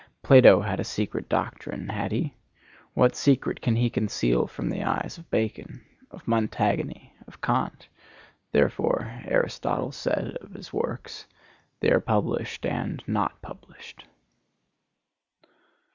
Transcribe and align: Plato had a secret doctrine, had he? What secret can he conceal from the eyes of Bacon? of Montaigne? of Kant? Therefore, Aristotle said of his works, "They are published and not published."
Plato 0.23 0.61
had 0.61 0.79
a 0.79 0.83
secret 0.83 1.29
doctrine, 1.29 1.89
had 1.89 2.11
he? 2.11 2.33
What 2.95 3.15
secret 3.15 3.61
can 3.61 3.75
he 3.75 3.91
conceal 3.91 4.47
from 4.47 4.71
the 4.71 4.83
eyes 4.83 5.19
of 5.19 5.29
Bacon? 5.29 5.85
of 6.09 6.27
Montaigne? 6.27 7.11
of 7.27 7.39
Kant? 7.39 7.87
Therefore, 8.51 9.21
Aristotle 9.25 9.91
said 9.91 10.37
of 10.41 10.53
his 10.55 10.73
works, 10.73 11.27
"They 11.81 11.91
are 11.91 11.99
published 11.99 12.65
and 12.65 13.03
not 13.05 13.43
published." 13.43 14.05